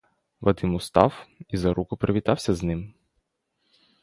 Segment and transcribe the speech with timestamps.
[0.41, 2.93] Вадим устав і за руку привітався з ним.